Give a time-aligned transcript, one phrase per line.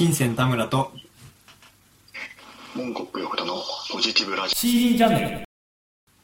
[0.00, 0.92] 新鮮田村と
[2.74, 3.56] モンコック横田の
[3.92, 5.44] ポジティブラジ CD チャンネル。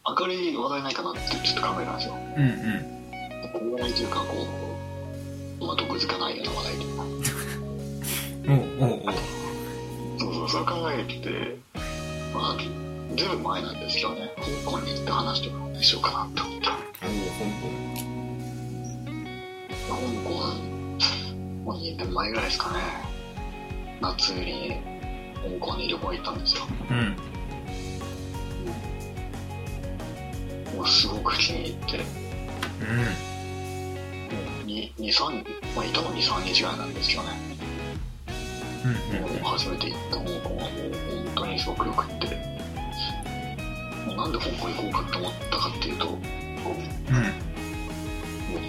[0.06, 2.14] オ明るい話題ないかなってちょっと考えたんですよ。
[2.14, 3.72] うんうん。
[3.72, 4.46] お笑いというかこ
[5.60, 7.04] うまあ毒づかないような話題というか。
[8.48, 9.14] おうおうおう。
[10.20, 11.58] そうそうそう考えて
[12.32, 12.58] まあ
[13.14, 14.32] ずいぶん前なんですけどね
[14.64, 17.12] 香港に行った話とかねしようかなって思っておう
[19.90, 20.30] 香港。
[21.62, 23.05] もう2年前ぐらいですかね
[24.00, 24.76] 夏に
[25.34, 26.62] 香港に旅行行ったんですよ。
[26.90, 27.16] うん。
[30.76, 31.98] もうすごく気に入って。
[31.98, 33.36] うん。
[35.04, 37.28] 23まあいたの23日ぐらいなんですけどね。
[38.84, 40.70] うんもう初めて行った香港はもう
[41.24, 42.26] 本当にすごくよくって。
[44.06, 46.20] もうなんで香港行こうかって思ったかっていうと僕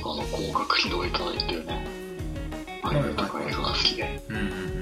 [0.10, 1.88] あの広角機動隊っていうね。
[2.84, 4.22] アニメとか映画が好きで。
[4.30, 4.77] うんうんうん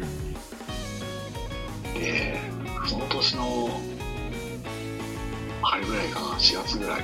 [2.05, 2.39] で
[2.87, 3.67] その年の
[5.63, 7.01] 春ぐらいかな4月ぐらい。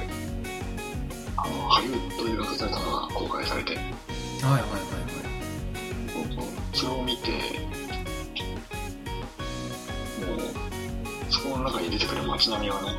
[1.38, 3.75] あのハリウッド映画化されたのが公開されて。
[3.75, 4.72] はいはいはい
[6.73, 7.38] それを見ても
[10.35, 10.39] う
[11.29, 12.89] そこの中に出てくる街並みはね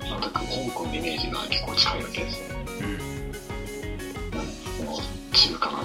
[0.00, 0.40] なんとなく香
[0.74, 2.54] 港のイメージが結構近いわけですよ。
[2.54, 2.98] はいうん。
[4.86, 4.98] この
[5.32, 5.78] 中華な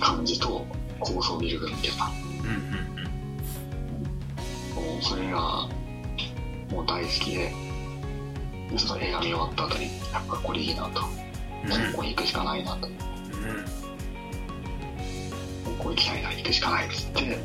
[0.00, 0.66] 感じと
[0.98, 2.81] 高層ビル群みたいなうんもう
[5.12, 5.68] それが
[6.70, 7.52] もう大好きで
[8.70, 11.02] でその映画見終わった後にやっぱこれいいなと。
[11.64, 11.70] うん。
[11.70, 12.86] 香港に行くしかないなと。
[12.86, 12.94] うん。
[15.76, 17.38] 香港行きたいな行くしかないっつって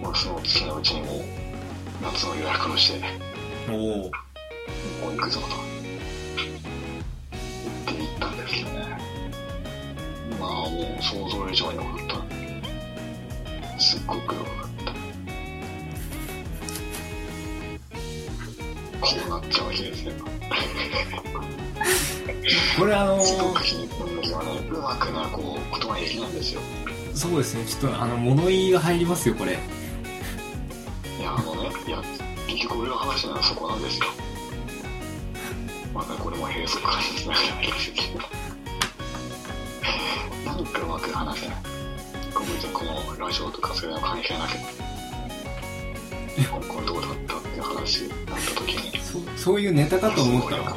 [0.00, 1.22] もうその月のうちにもう
[2.02, 3.04] 夏の予約をして
[3.68, 4.18] おお香
[5.02, 5.46] 港行くぞと。
[6.36, 6.48] 言っ
[7.84, 8.98] て行ったんですけどね。
[10.38, 12.24] まあもう想像以上に良かっ
[13.74, 14.65] たすっごく良かった
[19.06, 20.12] こうなっちゃうわけですよ
[22.78, 26.60] これあのすごく気に入ったんだけどねうまくねこう言葉にできないんですよ。
[27.14, 29.52] そうですねちょっとあの物言いが入りますよこれ。
[29.52, 32.02] いやあのねいや
[32.46, 34.06] 結局俺が話したのはそこなんですよ。
[35.94, 38.18] まだこれも閉塞感につながるわけですけど。
[40.44, 41.56] なんかうまく話せない。
[42.72, 44.50] このラジオとかそういうの関係なく。
[46.36, 49.00] 香港どうだったいう話になった時に。
[49.00, 50.76] そそういうネタかと思ったら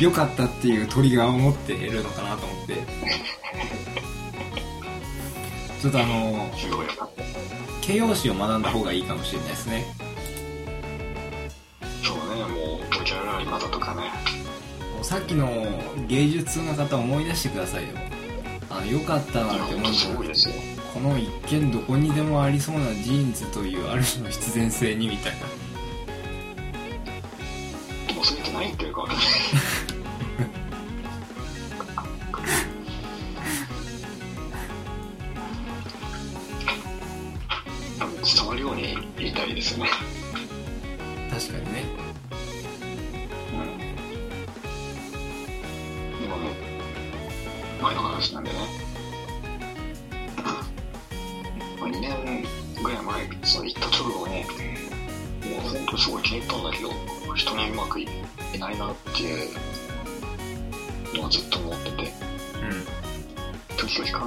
[0.00, 2.74] 良 かったっていうトリガーを持っているのかなと思って。
[5.80, 6.50] ちょっとあの
[7.82, 9.84] 形容詞を学んだ方がいいかもしれないですね。
[12.02, 14.10] そうねもうボキャブラリー技とかね。
[15.02, 15.50] さっきの
[16.08, 17.90] 芸術の方思い出してくださいよ。
[18.70, 20.16] あの良かったなんて思うんじゃなくて。
[20.16, 20.54] ごいですよ
[20.94, 21.28] この一
[21.60, 25.38] 見どこにでもありそうなジーンズというある種の必然性にみたいな
[28.06, 29.24] でもそれって何言ってるか分かんない
[38.24, 39.90] 伝わるように言いたいですよね。
[41.30, 41.84] 確かにね
[43.52, 43.58] うん。
[46.24, 46.48] 今も
[47.82, 48.83] 前の話なんでね。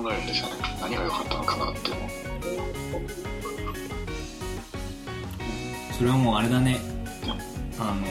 [0.08, 0.54] 考えるんですよね。
[0.80, 2.10] 何が良かったのかなって思う。
[5.98, 6.80] それはもうあれだね
[7.80, 8.06] あの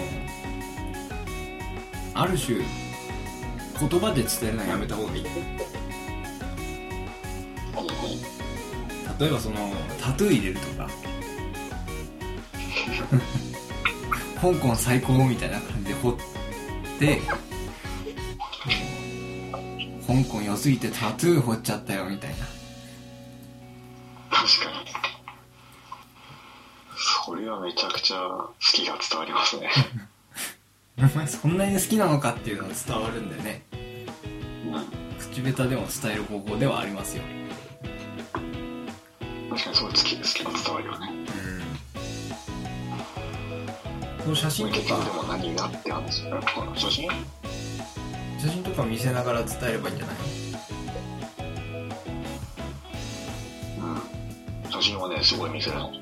[2.14, 2.58] ある種
[3.78, 5.24] 言葉で伝えるのはやめた方がいい
[9.20, 9.56] 例えばその
[10.02, 10.90] タトゥー入れるとか
[14.42, 16.16] 香港最高みたいな感じで掘っ
[16.98, 17.22] て
[20.16, 22.36] 香港良すぎてタトゥー掘っちゃったよみたいな
[24.30, 24.86] 確かに。
[27.24, 29.70] それはめちゃくちゃ好きが伝わりますね。
[30.98, 34.86] お前そんなに好きなのかっていうのが伝わるんだよねうん。
[35.18, 37.22] 口下手でも伝える方法ではありますよ
[39.50, 41.08] 確かにそう好き好きが伝わるよね。
[41.10, 41.66] うん
[44.26, 46.24] この写真と結局でかも何がって話？
[46.24, 47.08] うん写真？
[48.38, 50.16] 写真とか見せながら伝えればいいんじゃない？
[54.64, 54.70] うん。
[54.70, 55.92] 写真はね、すごい見せるの。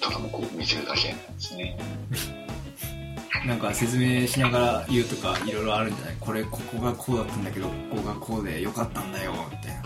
[0.00, 1.76] ただもうこう見せるだけなんですね。
[3.46, 6.16] なんか説明しながら言うとかいろいろあるんじゃない？
[6.18, 9.82] これここがこうだったんだけどここがこうでよかったんだよみたいな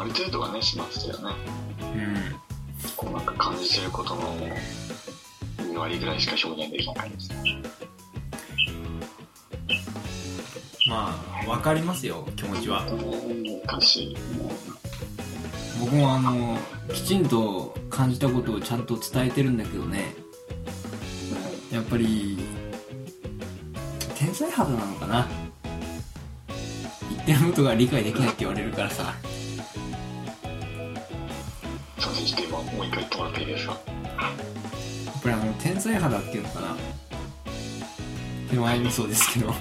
[0.00, 1.34] ある程度はねしましたよね
[1.80, 2.36] うん
[2.94, 4.22] こうなんか感じてることの
[5.58, 7.60] 2割ぐらいしか表現できないですね
[10.86, 12.84] まあわかりますよ気持ちは。
[13.66, 14.16] 難しい。
[15.80, 16.58] 僕もあの
[16.92, 20.14] きちんと感じたことをちゃんと伝えてるんだけどね。
[21.72, 22.38] やっぱり
[24.14, 25.26] 天才肌なのかな。
[27.10, 29.14] 言ってることが理解できないって言われるからさ。
[31.98, 33.72] すいませんちょっと今もう一回言ってもらっていいですか？
[33.72, 36.76] やっぱりあの天才肌っていうのかな。
[38.50, 39.54] 手前味噌ですけど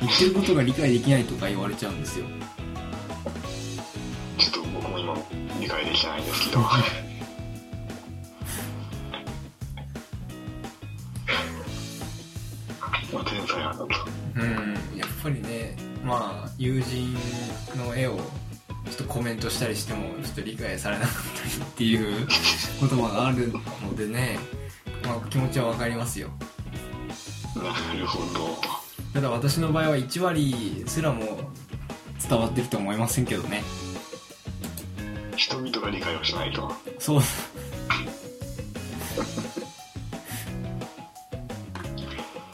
[0.00, 2.26] 言ってることが理解できないとか言われちゃうんですよ。
[4.38, 5.14] ちょっと僕も今
[5.60, 6.62] 理解できてないんですけど。
[14.36, 17.14] うんやっぱりねまあ友人
[17.76, 18.20] の絵をちょ
[18.92, 22.26] っとコメントしたりしてもちょっと理解されなかったりっていう
[22.80, 23.52] 言葉がある
[23.82, 24.38] のでね、
[25.04, 26.28] まあ、気持ちはわかりますよ。
[27.56, 27.62] な
[27.98, 28.77] るほど
[29.18, 31.50] ただ私の場合は1割すらも
[32.28, 33.64] 伝わってると思いませんけどね。
[35.34, 36.72] 人々が理解をしないと。
[37.00, 37.20] そう。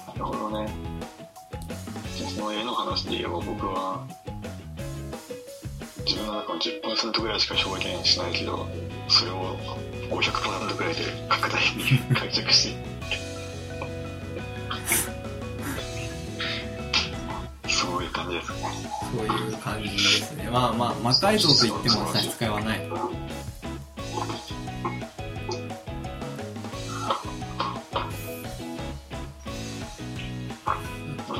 [0.06, 0.72] なるほどね。
[2.16, 4.06] じゃあその絵の話で言えば僕は
[6.06, 8.66] 自分の中の10%ぐらいしか表現しないけど
[9.08, 9.58] それを
[10.08, 12.93] 500%ぐらいで拡大に 解釈して
[19.00, 20.48] そういう感じですね。
[20.50, 22.88] まあまあ魔改造と言っても差し支えはない。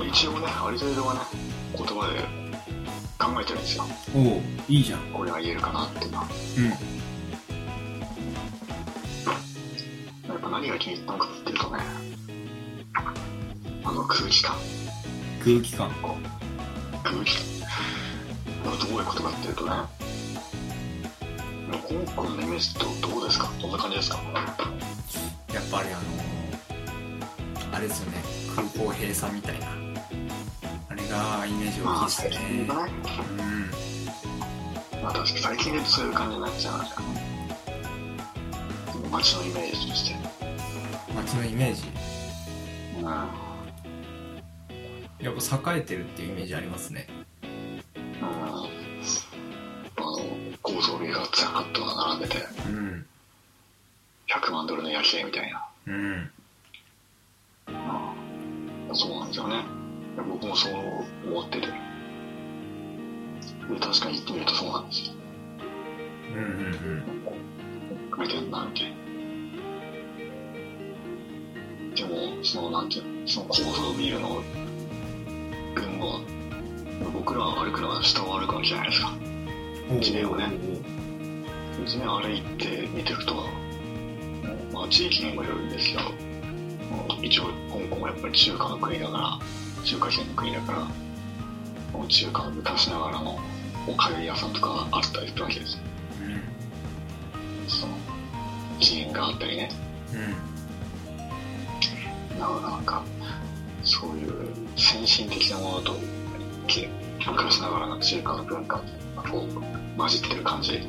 [0.06, 1.21] 一応ねある程度はね
[1.77, 2.21] 言葉で
[3.19, 3.85] 考えてるんですよ。
[4.15, 5.00] おおいいじゃん。
[5.12, 6.29] これは言えるかなっていうのは。
[6.57, 6.65] うん。
[10.31, 11.79] やっぱ何が気に入ったのかっていうとね
[13.83, 14.57] あの空気感。
[15.43, 15.91] 空気感
[17.05, 17.37] 空気
[18.65, 19.71] あのどういうことかっていうとね。
[21.87, 23.51] 香港のイメージってどうですか？
[23.61, 24.19] どんな感じですか？
[25.53, 26.01] やっぱりあ
[27.71, 28.23] のあれですよね。
[28.56, 29.67] 空港閉鎖みたいな。
[30.89, 32.65] あれがイメージ大きいですね。
[32.67, 32.93] まあね。
[34.93, 35.03] うん。
[35.03, 36.79] まあ確かに最近でそういう感じになっちゃう
[39.11, 40.17] 街のイメージとして。
[41.15, 41.83] 街のイメージ？
[42.99, 43.44] うん
[45.25, 47.06] やっぱ栄えてるっていうイメージありますね。
[48.21, 48.29] うん。
[48.29, 48.31] あ
[50.00, 50.19] の
[50.61, 52.38] 高層ビルがザーッと並んでて
[52.69, 53.06] うん
[54.29, 55.67] 100万ドルの夜景みたいな。
[55.87, 56.31] うん。
[58.93, 59.65] そうなんですよね。
[60.29, 60.75] 僕もそう
[61.26, 61.69] 思ってて。
[61.69, 61.73] で
[63.81, 65.15] 確かに言ってみるとそうなんですよ。
[66.35, 68.23] うんうんうん。
[68.23, 69.05] 見てんなみたいな
[71.94, 74.43] でもそのなんていうのその高層ビルの
[77.14, 79.12] 僕らは歩くのは下を歩くわけじゃないですか。
[80.00, 80.52] 地面をね。
[81.87, 83.46] 地面を歩いて見ていくと
[84.72, 86.02] まあ地域にもよるんですけど
[87.22, 87.50] 一応香
[87.90, 89.38] 港はやっぱり中華の国だから
[89.84, 90.87] 中華圏の国だから
[92.08, 93.38] 中華の昔ながらの
[93.87, 95.78] おかゆ屋さんとかがあったりするわけです。
[96.21, 96.42] うん。
[97.68, 97.94] その
[98.80, 99.68] 寺院があったりね。
[100.12, 100.16] う
[102.37, 102.38] ん。
[102.38, 103.04] ななんか
[103.85, 104.33] そういう
[104.76, 105.94] 先進的なものと
[107.25, 108.76] き昔ながらの中華の文化
[109.16, 110.81] がこう混じってる感じ。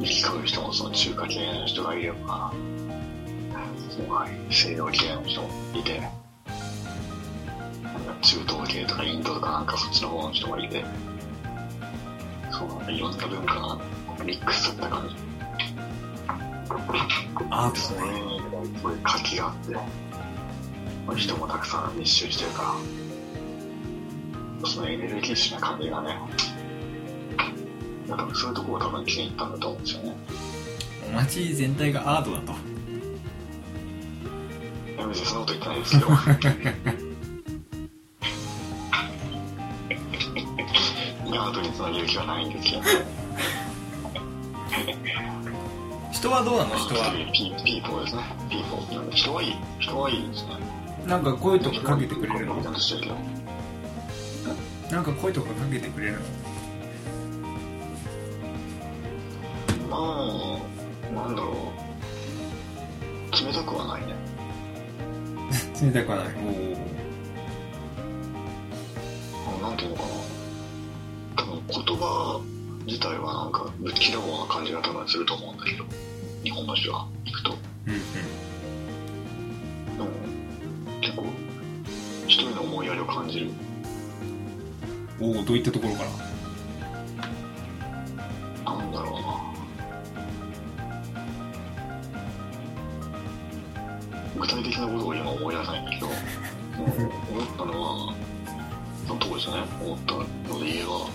[0.00, 2.52] 行き交う人もその中華系の人がいれば
[3.90, 6.00] すごい西洋系の人もいて
[8.22, 10.84] 中東系とかインドとかなんかそっちの方の人もいて
[12.52, 13.80] そうなんかいろんな文化が
[14.24, 15.16] ミックスされた感じ。
[17.50, 18.20] アートそれね。
[18.20, 18.40] に
[18.80, 20.07] こういう活気があって、まあ
[21.16, 22.76] 人もたくさん密集してるか
[24.62, 26.16] ら、そのエネルギッシュな感じがね、
[28.08, 30.16] 多分そういうところを多分気に入ったんだと思うんですよね。
[31.10, 32.54] お街全体がアートだとい
[35.00, 36.08] や別にそんなこと言ってないですけど。
[41.30, 42.82] いや、後につなげる気はないんですけど、
[46.12, 46.74] 人はどうなの？
[46.76, 48.22] 人はピーポーですね。
[48.50, 49.10] ピーポー。
[49.12, 49.54] 人はいい。
[49.78, 50.56] 人はいいですね。
[51.08, 52.56] なんか声とかかけてくれるの？
[52.56, 52.60] な
[55.00, 56.18] んか声とかかけてくれる
[59.88, 60.60] の？
[61.10, 61.72] まあ、なんだろ
[63.32, 63.46] う。
[63.46, 64.14] 冷たくはないね。
[65.82, 66.26] 冷たくはない。
[69.46, 70.08] おなんていうのかな。
[71.36, 72.40] 多分言葉
[72.84, 75.84] 自体はなんかぶっきらぼうな感じが多分すると思うんだけど。
[76.44, 77.56] 日本の人は行くと。
[77.86, 78.47] うんうん
[81.22, 81.24] 結構
[82.26, 83.50] 一人の思いやりを感じる。
[85.20, 86.04] おおどういったところか
[88.64, 88.72] ら？
[88.72, 89.18] なんだろうな。
[94.38, 96.18] 具体的なことを今思い出せないんだけど思っ
[97.56, 98.14] たのは
[99.06, 101.08] その当時ね思ったので言えば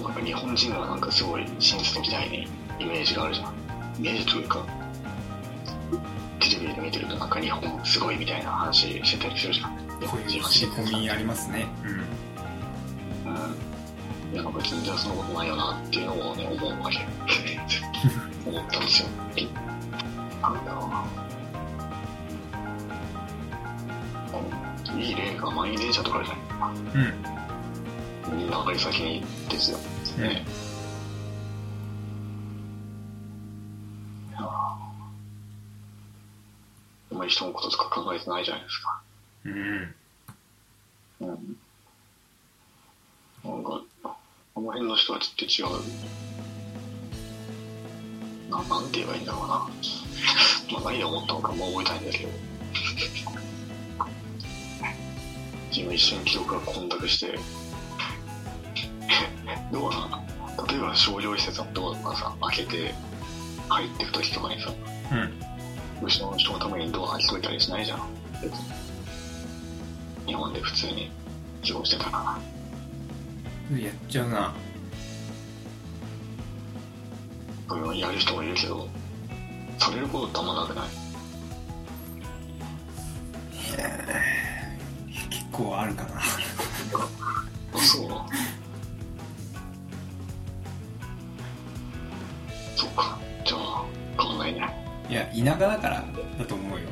[0.00, 2.46] なんか日本人はなんかすごい親切みたいに
[2.78, 3.54] イメージがあるじゃん。
[3.98, 4.64] イメージというか
[6.62, 9.76] テレビで見てるとなんか日本すごいみたいな話してたりするじゃん。
[10.00, 11.66] 日本こういう人は刷り親切込みありますね。
[11.84, 11.90] うん。
[11.90, 14.34] うん。
[14.34, 16.98] いやなんか全然そんなことないよなっていうのをね思うわけ。
[18.48, 19.08] 思ったんですよ。
[20.40, 21.04] なんだろうな
[24.92, 26.74] うんいい例が満員電車とかじゃない
[28.32, 28.38] うん。
[28.38, 29.78] みんな上がり先にですよ、
[30.18, 30.71] うん
[38.22, 39.02] こととか考えてないじゃないですか。
[39.44, 39.94] うん。
[41.20, 41.56] うん。
[43.44, 45.82] なんかあの辺の人はちょっと違う。
[48.50, 49.68] ななんて言えばいいんだろうな。
[50.72, 52.30] まあ何で思ったのかもう覚えたいんだけど。
[55.74, 57.38] 今一瞬記憶が混濁して。
[59.72, 60.22] ドア
[60.68, 62.94] 例えば商業施設のドアとかさ開けて
[63.68, 64.70] 入ってく時とかにさ。
[65.12, 65.51] うん
[66.02, 68.00] 後ろの人のためにドア開けといたりしないじゃん。
[68.42, 68.58] 別に
[70.26, 71.10] 日本で普通に
[71.66, 72.38] 過ごしてたら。
[73.78, 74.54] やっちゃうな。
[77.70, 78.86] うんやる人もいるけど
[79.78, 80.88] されることってあんまなくない？
[85.30, 86.10] 結構あるかな。
[87.74, 88.10] あそう？
[95.12, 96.02] いや田舎だから
[96.38, 96.86] だと思うよ。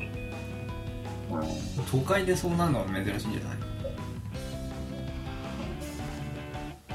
[1.32, 3.58] うん都会でそうなるのは珍しいんじゃない？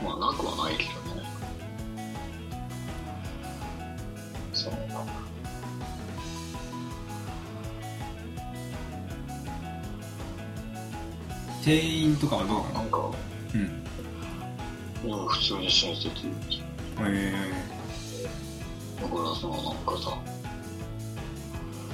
[0.04, 1.24] まあなくはないけどね。
[4.54, 4.74] そう
[11.64, 12.74] 店員とかはどうなの？
[12.74, 13.00] なんか
[13.56, 13.84] うん。
[15.04, 16.12] 今普通に親切へ
[19.02, 20.35] だからそのなんかさ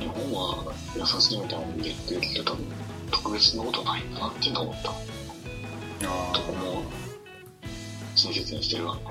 [0.01, 2.65] 日本は優しいみたいな言ってるけど多分
[3.12, 4.89] 特別なことないんだなっていうのを思った
[6.01, 6.84] えあとこも
[8.15, 9.01] 親切にしてるわね。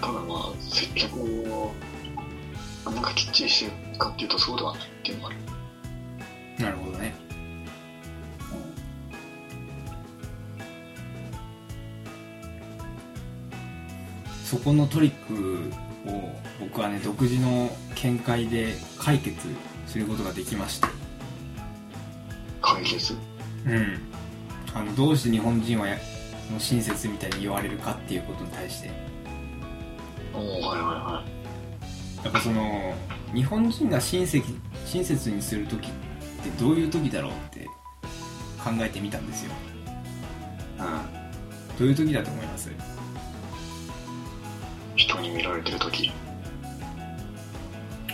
[0.00, 1.72] ただまあ接客を
[2.86, 5.32] なんかきっちりしてるかっていうとそうではないっていうのがあ
[6.58, 6.64] る。
[6.64, 7.14] なるほどね。
[14.50, 15.70] そこのトリック
[16.10, 19.38] を僕はね独自の見解で解決
[19.86, 20.88] することができまして。
[22.60, 23.14] 解決？
[23.64, 24.00] うん。
[24.74, 25.96] あのどうして日本人はや
[26.48, 28.90] その親切みたいに言われるかっていうことに対して。
[30.34, 31.24] おおはいはいは
[32.24, 32.92] やっぱその
[33.32, 34.44] 日本人が親切
[34.84, 35.90] 親切にする時っ
[36.42, 37.66] てどういう時だろうって
[38.58, 39.52] 考えてみたんですよ。
[40.76, 41.78] いうん。
[41.78, 42.68] どういう時だと思います？
[45.10, 46.12] 人に見られてる時。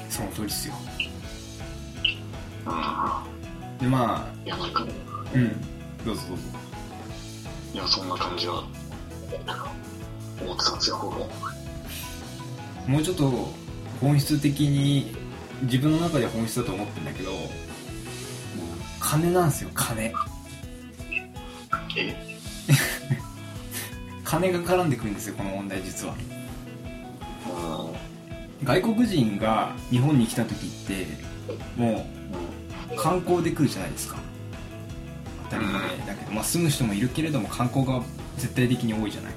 [0.08, 0.74] その通りですよ。
[2.66, 4.82] うんでまいやなんか。
[4.82, 4.86] あ
[5.34, 5.60] うん。
[6.04, 6.42] どうぞどうぞ。
[7.74, 8.64] いやそんな感じは
[10.42, 11.28] 思ってたんですよ僕も
[12.88, 13.30] もうちょっと
[14.00, 15.14] 本質的に
[15.62, 17.32] 自分の中で本質だと思ってるんだけど
[18.98, 20.04] 金なんですよ金。
[20.04, 20.14] え？
[24.24, 26.14] 金が絡んでくるんですよこの問題実は。
[26.30, 26.35] うん
[28.64, 31.06] 外国人が日本に来た時って
[31.76, 32.06] も
[32.92, 34.18] う観光で来るじゃないですか。
[35.44, 38.02] 当たり前だけど、まあ、住む人もいるけれども観光が
[38.36, 39.32] 絶対的に多いじゃない。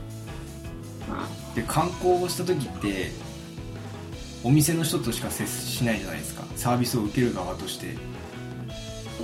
[1.55, 3.11] で観光をした時って
[4.43, 6.43] お店の人としか接しないじゃないですか。
[6.55, 7.87] サービスを受ける側として。
[7.87, 7.99] うん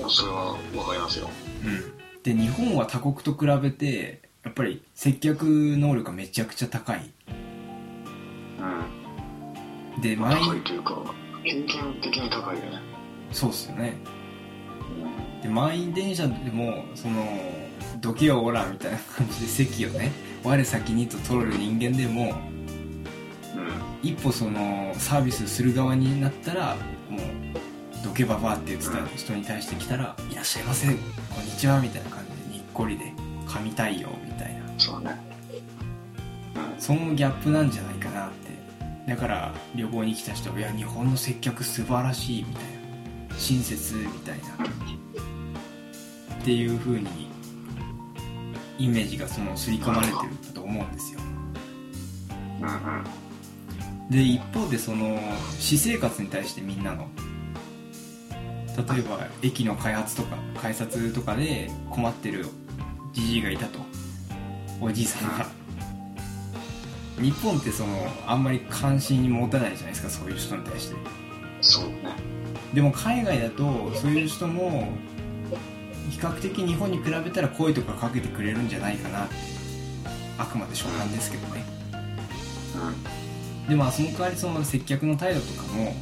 [0.09, 1.29] それはわかりますよ。
[1.63, 1.93] うん。
[2.21, 5.45] で日本は他国と比べてやっぱり接客
[5.77, 7.11] 能力がめちゃくちゃ高い。
[7.29, 7.44] うん
[10.01, 11.67] で満員高いというか偏見
[12.01, 12.81] 的に高いよね
[13.31, 13.97] そうっすよね
[15.41, 17.25] で満員電車でもその
[18.01, 20.11] どけよおらみたいな感じで席をね
[20.43, 22.33] 我先にと取る人間でも
[23.55, 24.09] うん。
[24.09, 26.75] 一歩そのサービスする側になったら
[27.09, 27.21] もう
[28.03, 30.93] どけばばって言ってた人に対して来たら「いらっしゃいませこ
[31.41, 33.13] んにちは」みたいな感じでにっこりで
[33.47, 35.15] 「噛みたいよ」みたいなそうね。
[36.55, 36.81] うん。
[36.81, 38.44] そのギャップなんじゃないかなって
[39.07, 44.65] だから旅行に来た人は「いや日本の接客素晴らしい」みたいな親切みたいな
[46.35, 47.07] っていう風に
[48.77, 51.19] イメージがその刷り込まれてると思うんですよ。
[54.09, 55.19] で一方でその
[55.59, 57.07] 私生活に対してみんなの
[58.77, 62.45] 例えば駅の開発とか改札とかで困ってる
[63.13, 63.79] じじいがいたと。
[64.81, 65.47] おじいさんが
[67.19, 70.95] 日本ってそのあんまり関心持たないじゃないですかそういう人に対して。
[71.61, 71.95] そうね。
[72.73, 74.89] でも海外だとそういう人も
[76.09, 79.25] 比較的日本に比べたら声とかかけてくれるんじゃないかな。
[79.25, 79.35] って
[80.37, 81.63] あくまで所感ですけどね。
[83.65, 83.69] うん。
[83.69, 85.95] でまあその代わりその接客の態度とかも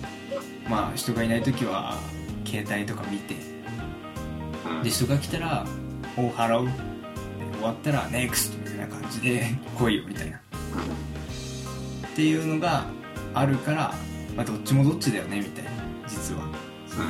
[0.67, 1.97] まあ人がいない時は
[2.45, 3.35] 携帯とか見て
[4.67, 4.83] うん。
[4.83, 6.71] で人が来たら「おう hello」で
[7.57, 9.45] 終わったら「NEXT」みたいな感じで
[9.77, 10.42] 来いよみたいな
[10.73, 12.85] っていうのが
[13.33, 13.93] あるから、
[14.35, 15.71] まあ、どっちもどっちだよねみたいな
[16.07, 16.41] 実は
[16.87, 17.09] その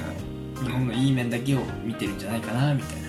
[0.63, 3.08] 日本のいい面だけを見てるんじゃないかなみたいな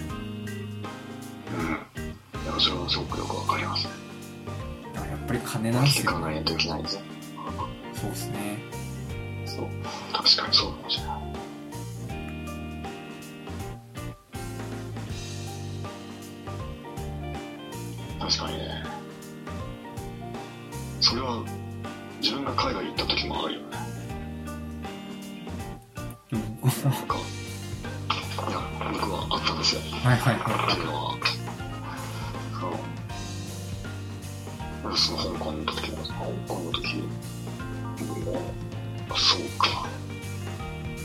[2.55, 2.61] うん。
[2.61, 3.93] それはすごくよくわかりますね。
[4.93, 7.03] だからやっぱり金なんですよ生きて考えないといけないですね。
[7.95, 8.44] そうですね
[34.93, 36.13] その、その香港の時も、香
[36.47, 37.05] 港の時も、
[39.11, 39.89] あそうか。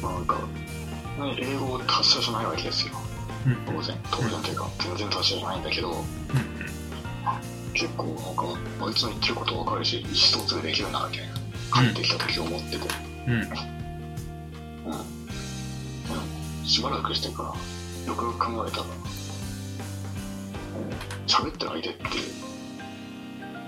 [0.02, 2.94] なんか、ね英語で達者じゃないわけですよ。
[3.46, 6.04] いうん当然、当然というか、全然達者じゃないんだけど、
[7.74, 11.40] 結構なんか、あいつの言ってることわかるし、意思疎通できるな、みたいな。
[11.72, 12.78] 帰ってきた時思ってて。
[13.28, 13.44] うんうんう
[16.64, 16.68] ん。
[16.68, 17.50] しばらくしてから、
[18.08, 18.84] よくよく考えたら、
[21.28, 22.06] 喋ってる相手って、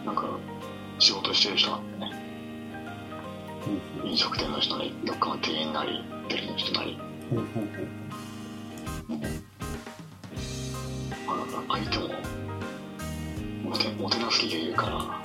[0.05, 0.25] なんか、
[0.99, 2.21] 仕事してる人なんだよね。
[4.03, 6.97] 飲食店の人なり、どっかの店員なり、テレビの人なり。
[7.29, 7.67] ほうほう
[11.27, 12.07] まあ、なんか相手も、
[13.69, 15.21] もて、もてなす気で言うから、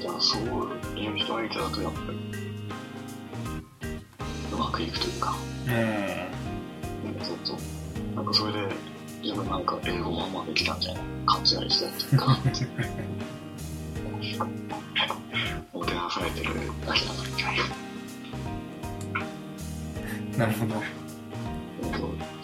[0.00, 0.42] でもそう
[0.98, 2.18] いう人相手だとやっぱり、
[4.52, 5.34] うまくいくというか、
[5.66, 6.09] うんうん
[9.50, 12.50] なんか英語まんまできたんじゃない勘違いしてやってるかなって。
[15.72, 16.54] もてなされてる
[16.86, 17.56] だけだな、みたい
[20.38, 20.38] な。
[20.38, 20.80] なるほど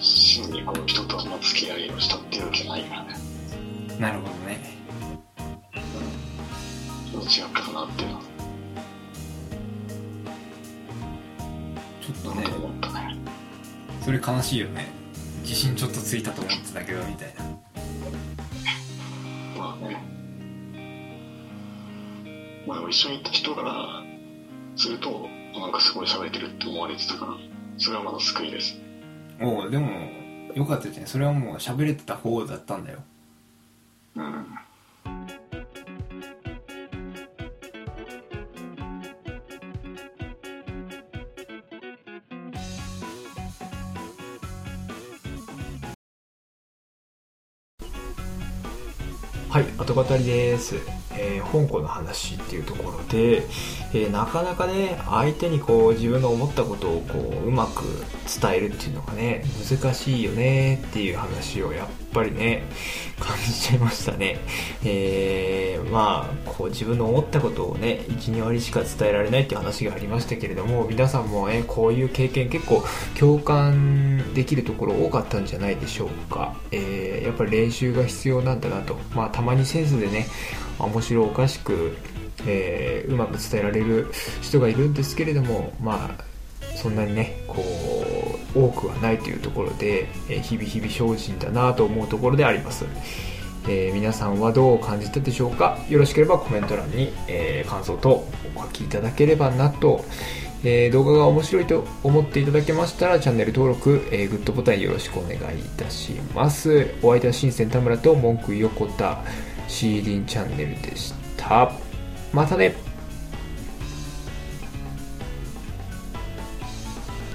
[0.01, 3.15] 真にこう人との付き合いをしたっていうわけないからね。
[4.01, 4.77] なるほどね
[7.13, 12.49] ちょっと違ったかなっていうの、ちょっとねっ
[12.93, 13.17] ね。
[14.05, 14.96] それ悲しいよね
[15.47, 17.45] 自信ちょっとついたと思ってたけどみたいな
[19.57, 20.03] まあね。
[22.67, 24.03] まあ一緒に行った人から
[24.75, 27.33] すると、なんかすごい喋れてるって思われてたから、
[27.79, 28.77] それはまだ救いです。
[29.41, 29.89] おうでも
[30.55, 32.99] よかったじゃんそれはもう喋れてた方だったんだよ
[49.57, 50.75] はい、後語りです、
[51.19, 53.39] えー香港の話っていうところで、
[53.93, 57.85] えーなかなかね相手にこう自分の思ったことをこううまく
[58.41, 62.65] 伝えるっていうのがね難しいよねっていう話をやっぱりね
[63.19, 64.39] 感じちゃいましたね、
[64.85, 72.83] えーまあこう自分の思ったことをね12割しか伝えられないっていう話がありましたけれども皆さんもねこういう経験結構
[73.19, 78.97] 共感できるところ多かったんじゃないでしょうか、えーやっぱり練習が必要なんだなと。
[79.15, 80.27] まあたまにセンスでね
[80.79, 81.97] 面白おかしく、
[82.47, 84.09] えー、うまく伝えられる
[84.43, 86.25] 人がいるんですけれどもまあ
[86.77, 87.65] そんなにねこ
[88.55, 92.85] う多くはないというところで、えー、日々日々精進だなと思うところであります、
[93.69, 95.79] えー、皆さんはどう感じたでしょうか？
[95.89, 100.05] よろしければコメント欄に、え感想とお書きいただければなと
[100.65, 106.95] えー、動画が面白いと思っていただけましたらチャンネル登録、えー、グッドボタンよろしくお願いいたします。
[107.03, 109.23] お相手は新鮮田村と文句横田。
[109.69, 111.73] シーリンチャンネルでした。
[112.33, 112.75] またね